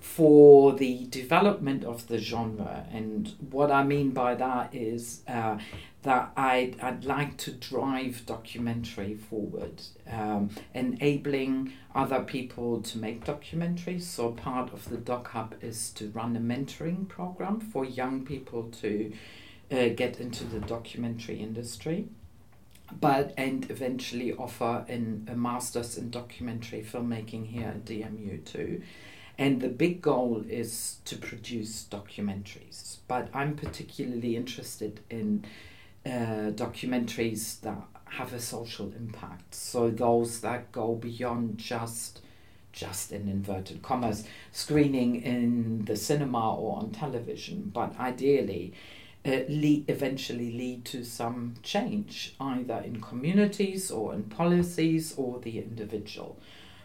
for 0.00 0.72
the 0.72 1.06
development 1.06 1.84
of 1.84 2.06
the 2.08 2.18
genre. 2.18 2.86
And 2.92 3.34
what 3.50 3.70
I 3.70 3.82
mean 3.82 4.10
by 4.10 4.34
that 4.34 4.74
is 4.74 5.22
uh, 5.26 5.58
that 6.02 6.32
I'd, 6.36 6.80
I'd 6.80 7.04
like 7.04 7.36
to 7.38 7.52
drive 7.52 8.24
documentary 8.24 9.14
forward, 9.14 9.82
um, 10.10 10.50
enabling 10.74 11.72
other 11.94 12.20
people 12.20 12.80
to 12.82 12.98
make 12.98 13.24
documentaries. 13.24 14.02
So, 14.02 14.30
part 14.30 14.72
of 14.72 14.88
the 14.88 14.96
Doc 14.96 15.28
Hub 15.32 15.54
is 15.60 15.90
to 15.90 16.10
run 16.10 16.36
a 16.36 16.40
mentoring 16.40 17.08
program 17.08 17.60
for 17.60 17.84
young 17.84 18.24
people 18.24 18.70
to 18.80 19.12
uh, 19.70 19.88
get 19.88 20.20
into 20.20 20.44
the 20.44 20.60
documentary 20.60 21.40
industry. 21.40 22.08
But 23.00 23.34
and 23.36 23.70
eventually 23.70 24.32
offer 24.32 24.86
in 24.88 25.28
a 25.30 25.36
master's 25.36 25.98
in 25.98 26.08
documentary 26.08 26.82
filmmaking 26.82 27.48
here 27.48 27.68
at 27.68 27.84
DMU 27.84 28.42
too. 28.46 28.80
And 29.38 29.60
the 29.60 29.68
big 29.68 30.02
goal 30.02 30.44
is 30.48 30.98
to 31.04 31.16
produce 31.16 31.86
documentaries. 31.88 32.96
But 33.06 33.28
I'm 33.32 33.54
particularly 33.54 34.34
interested 34.36 35.00
in 35.08 35.44
uh, 36.04 36.50
documentaries 36.54 37.60
that 37.60 37.80
have 38.10 38.32
a 38.32 38.40
social 38.40 38.92
impact. 38.96 39.54
So 39.54 39.90
those 39.90 40.40
that 40.40 40.72
go 40.72 40.94
beyond 40.94 41.58
just 41.58 42.20
just 42.70 43.12
in 43.12 43.28
inverted 43.28 43.82
commas 43.82 44.24
screening 44.52 45.20
in 45.22 45.84
the 45.86 45.96
cinema 45.96 46.54
or 46.54 46.76
on 46.76 46.90
television, 46.90 47.70
but 47.74 47.98
ideally 47.98 48.72
uh, 49.26 49.40
lead, 49.48 49.84
eventually 49.88 50.52
lead 50.52 50.84
to 50.84 51.02
some 51.02 51.54
change 51.62 52.34
either 52.38 52.78
in 52.84 53.00
communities 53.00 53.90
or 53.90 54.14
in 54.14 54.22
policies 54.24 55.14
or 55.16 55.40
the 55.40 55.58
individual. 55.58 56.38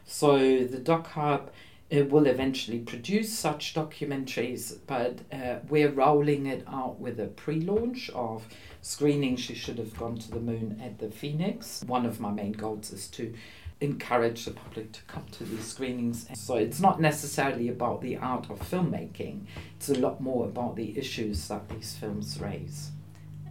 So 0.06 0.64
the 0.66 0.80
Doc 0.80 1.08
Hub 1.08 1.52
it 1.94 2.10
will 2.10 2.26
eventually 2.26 2.80
produce 2.80 3.32
such 3.32 3.76
documentaries, 3.76 4.80
but 4.88 5.20
uh, 5.32 5.60
we're 5.70 5.92
rolling 5.92 6.48
it 6.48 6.66
out 6.68 7.00
with 7.00 7.20
a 7.20 7.28
pre 7.28 7.62
launch 7.62 8.10
of 8.16 8.48
screening 8.82 9.36
She 9.36 9.54
Should 9.54 9.78
Have 9.78 9.96
Gone 9.96 10.18
to 10.18 10.32
the 10.32 10.40
Moon 10.40 10.82
at 10.84 10.98
the 10.98 11.12
Phoenix. 11.12 11.84
One 11.86 12.08
of 12.08 12.20
my 12.20 12.32
main 12.32 12.54
goals 12.54 12.92
is 12.92 13.08
to 13.10 13.32
encourage 13.80 14.46
the 14.46 14.52
public 14.52 14.92
to 14.94 15.04
come 15.04 15.26
to 15.34 15.44
these 15.44 15.66
screenings. 15.66 16.26
So 16.34 16.56
it's 16.56 16.80
not 16.80 17.00
necessarily 17.00 17.70
about 17.70 18.02
the 18.02 18.18
art 18.18 18.50
of 18.50 18.60
filmmaking, 18.60 19.42
it's 19.76 19.90
a 19.90 20.00
lot 20.00 20.20
more 20.20 20.46
about 20.46 20.76
the 20.76 20.98
issues 20.98 21.48
that 21.50 21.70
these 21.70 21.96
films 21.96 22.40
raise. 22.42 22.90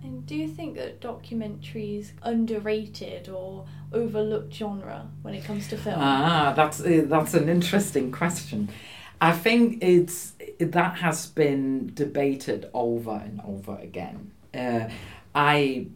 And 0.03 0.27
do 0.27 0.35
you 0.35 0.49
think 0.49 0.77
that 0.77 1.01
documentaries 1.01 2.11
underrated 2.23 3.29
or 3.29 3.67
overlooked 3.93 4.53
genre 4.53 5.09
when 5.23 5.35
it 5.35 5.45
comes 5.45 5.69
to 5.69 5.77
film? 5.77 5.97
Ah, 5.99 6.53
that's 6.57 6.81
uh, 6.81 7.05
that's 7.07 7.35
an 7.35 7.49
interesting 7.49 8.11
question. 8.11 8.69
I 9.21 9.33
think 9.33 9.83
it's 9.83 10.33
that 10.59 10.99
has 10.99 11.27
been 11.27 11.93
debated 11.95 12.69
over 12.75 13.23
and 13.25 13.41
over 13.47 13.79
again. 13.79 14.33
Uh, 14.53 14.89
I 15.35 15.87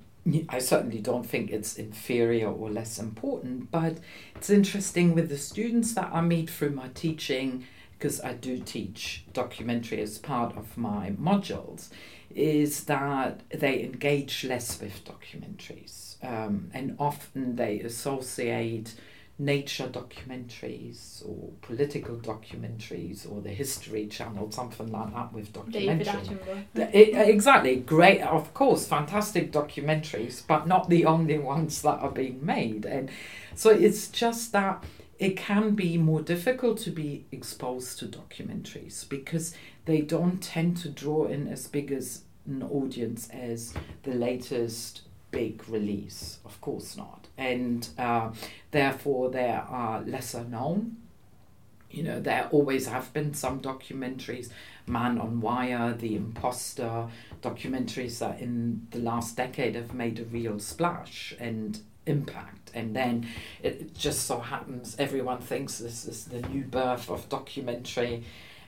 I 0.49 0.61
certainly 0.61 1.01
don't 1.01 1.27
think 1.27 1.51
it's 1.51 1.77
inferior 1.77 2.49
or 2.49 2.71
less 2.71 2.99
important, 2.99 3.71
but 3.71 3.99
it's 4.37 4.51
interesting 4.51 5.15
with 5.15 5.29
the 5.29 5.39
students 5.39 5.95
that 5.95 6.11
I 6.13 6.21
meet 6.21 6.49
through 6.49 6.71
my 6.71 6.89
teaching 6.95 7.65
because 7.99 8.21
I 8.21 8.35
do 8.35 8.59
teach 8.59 9.25
documentary 9.33 10.03
as 10.03 10.19
part 10.19 10.57
of 10.57 10.77
my 10.77 11.13
modules 11.21 11.89
is 12.37 12.85
that 12.85 13.41
they 13.49 13.83
engage 13.83 14.45
less 14.45 14.79
with 14.81 15.03
documentaries 15.05 16.23
um, 16.23 16.71
and 16.75 16.95
often 16.99 17.57
they 17.57 17.81
associate 17.81 18.95
nature 19.39 19.89
documentaries 19.89 21.27
or 21.27 21.51
political 21.63 22.17
documentaries 22.17 23.31
or 23.31 23.41
the 23.41 23.51
history 23.51 24.07
channel 24.07 24.51
something 24.51 24.91
like 24.93 25.13
that 25.15 25.33
with 25.33 25.53
documentary. 25.53 26.05
David 26.05 26.07
Attenborough. 26.07 26.65
The- 26.75 26.99
it- 26.99 27.29
exactly. 27.29 27.77
Great 27.77 28.21
of 28.23 28.53
course 28.55 28.87
fantastic 28.87 29.53
documentaries 29.53 30.43
but 30.47 30.67
not 30.67 30.89
the 30.91 31.05
only 31.07 31.39
ones 31.39 31.83
that 31.83 31.99
are 32.01 32.11
being 32.11 32.45
made. 32.45 32.85
And 32.85 33.11
so 33.55 33.71
it's 33.71 34.09
just 34.09 34.53
that 34.53 34.85
it 35.19 35.37
can 35.37 35.75
be 35.75 35.97
more 35.97 36.21
difficult 36.21 36.79
to 36.79 36.91
be 36.91 37.25
exposed 37.33 37.99
to 37.99 38.07
documentaries 38.07 39.09
because 39.09 39.55
they 39.87 40.01
don't 40.01 40.43
tend 40.43 40.77
to 40.79 40.89
draw 40.89 41.25
in 41.25 41.49
as 41.49 41.67
big 41.67 41.91
as 41.91 42.23
an 42.47 42.63
audience 42.63 43.29
as 43.31 43.73
the 44.03 44.15
latest 44.15 45.03
big 45.31 45.67
release. 45.69 46.39
Of 46.45 46.61
course 46.61 46.97
not. 46.97 47.29
And 47.39 47.89
uh, 47.99 48.33
therefore 48.71 49.31
they 49.31 49.49
are 49.49 50.03
lesser 50.03 50.45
known. 50.45 50.97
You 51.91 52.03
know 52.03 52.21
there 52.21 52.49
always 52.51 52.89
have 52.89 53.13
been 53.13 53.33
some 53.33 53.61
documentaries. 53.61 54.51
Man 54.87 55.19
on 55.19 55.41
wire 55.41 55.95
the 55.95 56.17
imposter 56.17 57.07
documentaries 57.41 58.19
that 58.19 58.41
in 58.41 58.87
the 58.91 58.99
last 58.99 59.37
decade 59.37 59.77
have 59.77 59.95
made 59.95 60.19
a 60.19 60.25
real 60.25 60.59
splash 60.59 61.35
and 61.39 61.81
impact. 62.07 62.71
And 62.75 62.95
then 62.95 63.29
it 63.63 63.95
just 63.95 64.27
so 64.27 64.41
happens 64.41 64.97
everyone 64.99 65.39
thinks 65.39 65.79
this 65.79 66.07
is 66.07 66.25
the 66.25 66.43
new 66.49 66.65
birth 66.65 67.09
of 67.09 67.29
documentary 67.29 68.25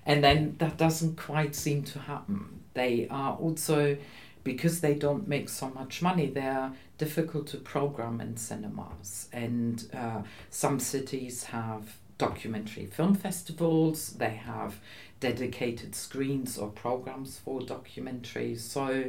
and 0.08 0.24
then 0.24 0.56
that 0.58 0.78
doesn't 0.78 1.16
quite 1.16 1.54
seem 1.54 1.84
to 1.84 1.98
happen. 1.98 2.60
They 2.72 3.06
are 3.10 3.34
also 3.34 3.98
because 4.42 4.80
they 4.80 4.94
don't 4.94 5.28
make 5.28 5.50
so 5.50 5.68
much 5.68 6.00
money 6.00 6.26
they're 6.26 6.72
difficult 6.96 7.46
to 7.48 7.58
program 7.58 8.18
in 8.20 8.36
cinemas. 8.38 9.28
And 9.32 9.84
uh, 9.94 10.22
some 10.48 10.80
cities 10.80 11.44
have 11.44 11.98
documentary 12.16 12.86
film 12.86 13.14
festivals 13.14 14.14
they 14.14 14.34
have 14.34 14.80
dedicated 15.20 15.94
screens 15.94 16.58
or 16.58 16.68
programs 16.68 17.38
for 17.38 17.60
documentaries 17.60 18.58
so 18.58 19.04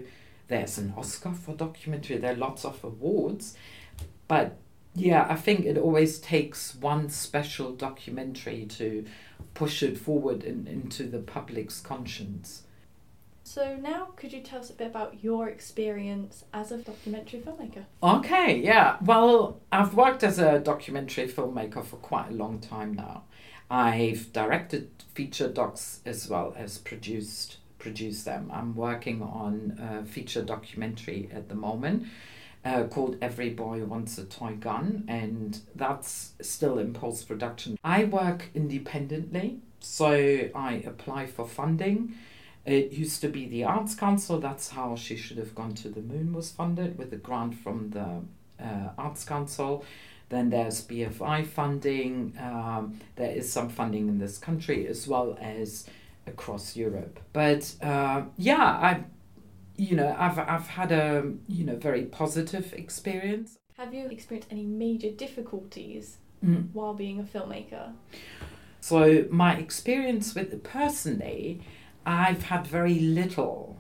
there's 0.48 0.78
an 0.78 0.94
oscar 0.96 1.32
for 1.34 1.56
documentary 1.56 2.18
there 2.18 2.34
are 2.34 2.38
lots 2.38 2.66
of 2.66 2.84
awards. 2.84 3.56
But 4.28 4.58
yeah 4.96 5.26
i 5.30 5.36
think 5.36 5.66
it 5.66 5.78
always 5.78 6.20
takes 6.20 6.76
one 6.76 7.10
special 7.10 7.72
documentary 7.74 8.66
to 8.66 9.06
push 9.54 9.84
it 9.84 9.98
forward 9.98 10.44
in, 10.44 10.68
into 10.68 11.04
the 11.04 11.20
public's 11.20 11.80
conscience 11.82 12.64
So 13.44 13.76
now, 13.78 14.10
could 14.16 14.32
you 14.32 14.42
tell 14.42 14.60
us 14.60 14.70
a 14.70 14.74
bit 14.74 14.88
about 14.88 15.24
your 15.24 15.50
experience 15.50 16.46
as 16.54 16.72
a 16.72 16.78
documentary 16.78 17.40
filmmaker? 17.42 17.86
Okay, 18.04 18.60
yeah. 18.60 18.98
Well, 19.02 19.60
I've 19.72 19.96
worked 19.96 20.24
as 20.24 20.38
a 20.40 20.60
documentary 20.60 21.28
filmmaker 21.28 21.84
for 21.84 21.98
quite 21.98 22.30
a 22.30 22.34
long 22.34 22.60
time 22.60 22.94
now. 22.94 23.24
I've 23.72 24.32
directed 24.34 24.90
feature 25.14 25.48
docs 25.48 26.02
as 26.06 26.28
well 26.30 26.54
as 26.58 26.78
produced 26.78 27.58
produced 27.80 28.26
them. 28.26 28.52
I'm 28.54 28.76
working 28.76 29.22
on 29.22 29.80
a 29.80 30.06
feature 30.06 30.42
documentary 30.44 31.30
at 31.34 31.48
the 31.48 31.56
moment, 31.56 32.08
uh, 32.66 32.84
called 32.84 33.18
Every 33.22 33.50
Boy 33.50 33.84
Wants 33.86 34.18
a 34.18 34.26
Toy 34.26 34.54
Gun, 34.54 35.06
and 35.08 35.60
that's 35.76 36.34
still 36.42 36.78
in 36.78 36.94
post 36.94 37.28
production. 37.28 37.78
I 37.84 38.06
work 38.06 38.50
independently, 38.54 39.60
so 39.80 40.12
I 40.54 40.84
apply 40.86 41.28
for 41.28 41.48
funding. 41.48 42.16
It 42.66 42.92
used 42.92 43.22
to 43.22 43.30
be 43.30 43.48
the 43.48 43.64
Arts 43.64 43.96
Council, 43.96 44.40
that's 44.40 44.70
how 44.70 44.96
She 44.96 45.16
Should 45.16 45.38
Have 45.38 45.56
Gone 45.56 45.74
to 45.76 45.90
the 45.90 46.02
Moon 46.02 46.34
was 46.34 46.52
funded 46.52 46.98
with 46.98 47.14
a 47.14 47.16
grant 47.16 47.56
from 47.56 47.92
the 47.92 48.22
uh, 48.64 48.90
Arts 48.98 49.24
Council. 49.24 49.86
Then 50.28 50.52
there's 50.52 50.86
BFI 50.86 51.48
funding, 51.48 52.38
um, 52.40 53.00
there 53.16 53.32
is 53.32 53.52
some 53.52 53.70
funding 53.70 54.08
in 54.08 54.20
this 54.20 54.38
country 54.38 54.86
as 54.86 55.08
well 55.08 55.38
as 55.42 55.88
across 56.28 56.76
Europe. 56.76 57.20
But 57.34 57.74
uh, 57.82 58.24
yeah, 58.38 58.62
I 58.62 59.04
you 59.80 59.96
know, 59.96 60.16
I've 60.20 60.38
I've 60.38 60.68
had 60.68 60.92
a 60.92 61.32
you 61.48 61.64
know 61.66 61.76
very 61.76 62.04
positive 62.04 62.74
experience. 62.74 63.58
Have 63.78 63.94
you 63.94 64.08
experienced 64.08 64.52
any 64.52 64.66
major 64.66 65.12
difficulties 65.12 66.18
Mm. 66.46 66.70
while 66.72 66.94
being 66.94 67.20
a 67.20 67.24
filmmaker? 67.24 67.92
So 68.80 69.26
my 69.30 69.58
experience 69.58 70.34
with 70.36 70.54
it 70.54 70.64
personally, 70.64 71.62
I've 72.06 72.44
had 72.44 72.66
very 72.66 72.98
little. 73.00 73.78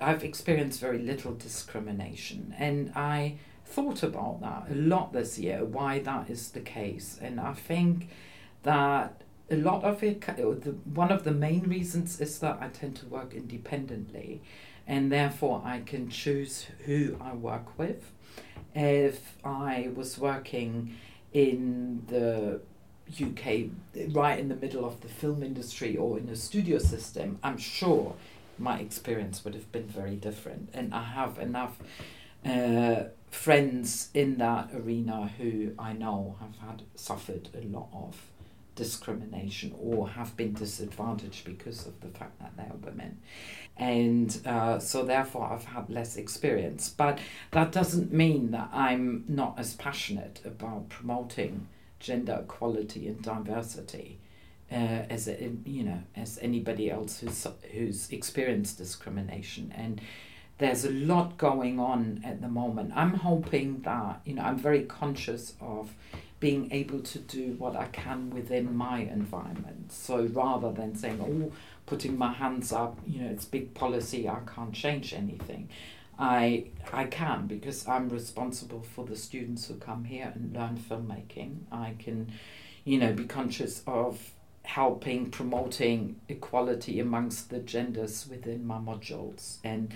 I've 0.00 0.22
experienced 0.22 0.80
very 0.80 0.98
little 0.98 1.34
discrimination, 1.34 2.54
and 2.58 2.92
I 2.94 3.38
thought 3.64 4.02
about 4.02 4.40
that 4.42 4.70
a 4.70 4.74
lot 4.74 5.12
this 5.14 5.38
year. 5.38 5.64
Why 5.64 5.98
that 6.00 6.28
is 6.30 6.50
the 6.50 6.60
case, 6.60 7.18
and 7.22 7.40
I 7.40 7.54
think 7.54 8.08
that 8.64 9.22
a 9.50 9.56
lot 9.56 9.82
of 9.84 10.02
it. 10.02 10.20
The, 10.20 10.74
one 11.02 11.10
of 11.10 11.24
the 11.24 11.32
main 11.32 11.62
reasons 11.62 12.20
is 12.20 12.38
that 12.40 12.58
I 12.60 12.68
tend 12.68 12.96
to 12.96 13.06
work 13.06 13.32
independently, 13.34 14.42
and 14.88 15.12
therefore 15.12 15.62
I 15.64 15.80
can 15.80 16.08
choose 16.08 16.66
who 16.86 17.16
I 17.20 17.34
work 17.34 17.78
with. 17.78 18.10
If 18.74 19.36
I 19.44 19.90
was 19.94 20.18
working 20.18 20.96
in 21.32 22.02
the 22.08 22.60
UK, 23.12 23.70
right 24.12 24.38
in 24.38 24.48
the 24.48 24.56
middle 24.56 24.86
of 24.86 25.02
the 25.02 25.08
film 25.08 25.42
industry 25.42 25.96
or 25.96 26.18
in 26.18 26.28
a 26.30 26.36
studio 26.36 26.78
system, 26.78 27.38
I'm 27.42 27.58
sure 27.58 28.14
my 28.58 28.80
experience 28.80 29.44
would 29.44 29.54
have 29.54 29.70
been 29.70 29.86
very 29.86 30.16
different. 30.16 30.70
And 30.72 30.94
I 30.94 31.04
have 31.04 31.38
enough 31.38 31.78
uh, 32.44 33.04
friends 33.30 34.08
in 34.14 34.38
that 34.38 34.70
arena 34.74 35.30
who 35.38 35.74
I 35.78 35.92
know 35.92 36.36
have 36.40 36.56
had 36.66 36.82
suffered 36.94 37.50
a 37.54 37.66
lot 37.66 37.88
of 37.92 38.16
discrimination 38.78 39.74
or 39.78 40.08
have 40.08 40.36
been 40.36 40.54
disadvantaged 40.54 41.44
because 41.44 41.86
of 41.86 42.00
the 42.00 42.08
fact 42.08 42.38
that 42.40 42.56
they 42.56 42.62
are 42.62 42.76
women. 42.82 43.18
And 43.76 44.40
uh, 44.46 44.78
so, 44.78 45.04
therefore, 45.04 45.52
I've 45.52 45.64
had 45.64 45.90
less 45.90 46.16
experience. 46.16 46.88
But 46.88 47.18
that 47.50 47.72
doesn't 47.72 48.12
mean 48.12 48.52
that 48.52 48.70
I'm 48.72 49.24
not 49.28 49.58
as 49.58 49.74
passionate 49.74 50.40
about 50.44 50.88
promoting 50.88 51.68
gender 52.00 52.38
equality 52.42 53.08
and 53.08 53.20
diversity 53.22 54.18
uh, 54.70 55.04
as 55.10 55.28
a, 55.28 55.50
you 55.64 55.82
know 55.82 56.00
as 56.14 56.38
anybody 56.42 56.90
else 56.90 57.20
who's 57.20 57.46
who's 57.72 58.10
experienced 58.10 58.78
discrimination 58.78 59.72
and 59.76 60.00
there's 60.58 60.84
a 60.84 60.90
lot 60.90 61.38
going 61.38 61.78
on 61.80 62.20
at 62.24 62.40
the 62.40 62.48
moment 62.48 62.92
i'm 62.94 63.14
hoping 63.14 63.80
that 63.82 64.20
you 64.24 64.34
know 64.34 64.42
i'm 64.42 64.58
very 64.58 64.82
conscious 64.82 65.54
of 65.60 65.94
being 66.40 66.70
able 66.72 67.00
to 67.00 67.18
do 67.18 67.54
what 67.58 67.76
i 67.76 67.86
can 67.86 68.30
within 68.30 68.76
my 68.76 69.00
environment 69.00 69.90
so 69.90 70.24
rather 70.32 70.72
than 70.72 70.94
saying 70.94 71.20
oh 71.20 71.52
putting 71.86 72.16
my 72.16 72.32
hands 72.32 72.72
up 72.72 72.98
you 73.06 73.20
know 73.20 73.30
it's 73.30 73.44
big 73.44 73.74
policy 73.74 74.28
i 74.28 74.38
can't 74.54 74.72
change 74.72 75.12
anything 75.12 75.68
I 76.18 76.64
I 76.92 77.04
can 77.04 77.46
because 77.46 77.86
I'm 77.86 78.08
responsible 78.08 78.82
for 78.82 79.04
the 79.04 79.14
students 79.14 79.68
who 79.68 79.74
come 79.74 80.04
here 80.04 80.32
and 80.34 80.52
learn 80.52 80.76
filmmaking. 80.76 81.58
I 81.70 81.94
can, 81.98 82.32
you 82.84 82.98
know, 82.98 83.12
be 83.12 83.24
conscious 83.24 83.82
of 83.86 84.32
helping 84.68 85.30
promoting 85.30 86.20
equality 86.28 87.00
amongst 87.00 87.50
the 87.50 87.58
genders 87.58 88.26
within 88.28 88.66
my 88.66 88.78
modules 88.78 89.58
and 89.64 89.94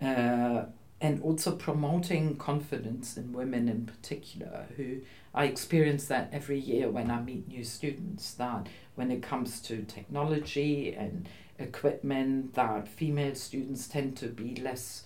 uh, 0.00 0.64
and 1.00 1.20
also 1.22 1.56
promoting 1.56 2.36
confidence 2.36 3.16
in 3.16 3.32
women 3.32 3.68
in 3.68 3.84
particular 3.84 4.66
who 4.76 5.00
I 5.34 5.46
experience 5.46 6.06
that 6.06 6.30
every 6.32 6.58
year 6.58 6.88
when 6.88 7.10
I 7.10 7.20
meet 7.20 7.48
new 7.48 7.64
students 7.64 8.34
that 8.34 8.68
when 8.94 9.10
it 9.10 9.22
comes 9.22 9.60
to 9.62 9.82
technology 9.82 10.94
and 10.94 11.28
equipment 11.58 12.54
that 12.54 12.88
female 12.88 13.34
students 13.34 13.88
tend 13.88 14.16
to 14.18 14.28
be 14.28 14.56
less 14.56 15.04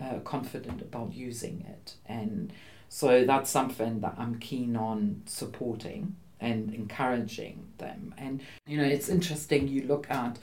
uh, 0.00 0.18
confident 0.20 0.82
about 0.82 1.14
using 1.14 1.64
it. 1.68 1.94
And 2.06 2.52
so 2.88 3.24
that's 3.24 3.50
something 3.50 4.00
that 4.00 4.14
I'm 4.18 4.38
keen 4.38 4.76
on 4.76 5.22
supporting 5.26 6.16
and 6.40 6.74
encouraging 6.74 7.66
them. 7.78 8.14
And, 8.18 8.40
you 8.66 8.78
know, 8.78 8.84
it's 8.84 9.08
interesting, 9.08 9.68
you 9.68 9.82
look 9.82 10.10
at 10.10 10.38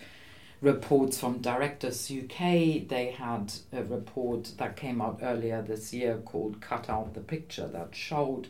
reports 0.62 1.20
from 1.20 1.40
Directors 1.40 2.12
UK, 2.12 2.88
they 2.88 3.14
had 3.18 3.54
a 3.74 3.84
report 3.84 4.52
that 4.58 4.76
came 4.76 5.02
out 5.02 5.20
earlier 5.22 5.62
this 5.62 5.94
year 5.94 6.18
called 6.18 6.62
Cut 6.62 6.90
Out 6.90 7.14
the 7.14 7.20
Picture 7.20 7.68
that 7.68 7.96
showed 7.96 8.48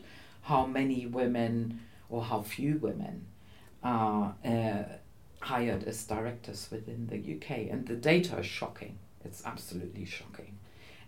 how 0.48 0.66
many 0.66 1.06
women 1.06 1.80
or 2.10 2.22
how 2.22 2.42
few 2.42 2.76
women 2.78 3.26
are 3.82 4.34
uh, 4.44 4.82
hired 5.40 5.84
as 5.84 6.04
directors 6.04 6.68
within 6.70 7.06
the 7.06 7.36
UK. 7.36 7.70
And 7.70 7.86
the 7.86 7.94
data 7.94 8.38
is 8.38 8.46
shocking. 8.46 8.98
It's 9.24 9.44
absolutely 9.44 10.04
shocking 10.04 10.58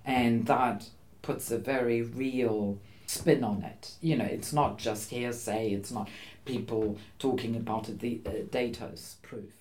and 0.05 0.47
that 0.47 0.89
puts 1.23 1.51
a 1.51 1.59
very 1.59 2.03
real 2.03 2.79
spin 3.07 3.45
on 3.45 3.63
it. 3.63 3.93
You 4.01 4.17
know, 4.17 4.25
it's 4.25 4.53
not 4.53 4.79
just 4.79 5.11
hearsay, 5.11 5.73
it's 5.73 5.91
not 5.91 6.09
people 6.45 6.99
talking 7.19 7.57
about 7.57 7.89
it, 7.89 8.01
the 8.01 8.21
uh, 8.27 8.31
data's 8.51 9.17
proof. 9.23 9.53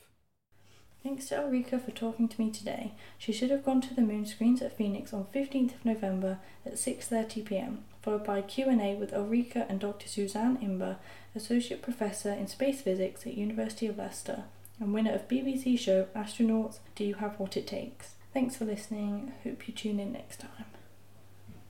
Thanks 1.03 1.29
to 1.29 1.41
Ulrika 1.41 1.79
for 1.79 1.91
talking 1.91 2.27
to 2.27 2.41
me 2.41 2.51
today. 2.51 2.93
She 3.17 3.31
should 3.31 3.51
have 3.51 3.63
gone 3.65 3.81
to 3.81 3.93
the 3.93 4.01
moon 4.01 4.25
screens 4.25 4.61
at 4.61 4.75
Phoenix 4.75 5.13
on 5.13 5.25
15th 5.33 5.75
of 5.75 5.85
November 5.85 6.39
at 6.65 6.73
6.30pm, 6.73 7.77
followed 8.09 8.25
by 8.25 8.41
Q&A 8.41 8.95
with 8.95 9.13
Ulrika 9.13 9.67
and 9.69 9.79
Dr. 9.79 10.07
Suzanne 10.07 10.57
Imber, 10.63 10.97
Associate 11.35 11.79
Professor 11.79 12.31
in 12.31 12.47
Space 12.47 12.81
Physics 12.81 13.27
at 13.27 13.37
University 13.37 13.85
of 13.85 13.99
Leicester, 13.99 14.45
and 14.79 14.95
winner 14.95 15.13
of 15.13 15.27
BBC 15.27 15.77
show 15.77 16.07
Astronauts, 16.15 16.79
Do 16.95 17.03
You 17.03 17.13
Have 17.15 17.39
What 17.39 17.55
It 17.55 17.67
Takes? 17.67 18.15
Thanks 18.33 18.55
for 18.55 18.65
listening. 18.65 19.33
Hope 19.43 19.67
you 19.67 19.75
tune 19.75 19.99
in 19.99 20.11
next 20.11 20.39
time. 20.39 20.65